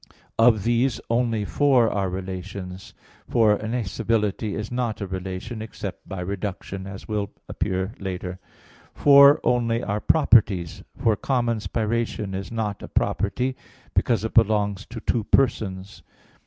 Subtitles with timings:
[0.39, 2.95] Of these only four are relations,
[3.29, 8.39] for "innascibility" is not a relation, except by reduction, as will appear later (Q.
[8.39, 8.39] 33, A.
[8.39, 9.03] 4, ad 3).
[9.03, 10.81] Four only are properties.
[10.97, 13.55] For "common spiration" is not a property;
[13.93, 16.01] because it belongs to two persons.